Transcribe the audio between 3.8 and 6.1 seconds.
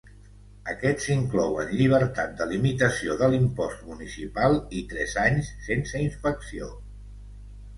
municipal i tres anys sense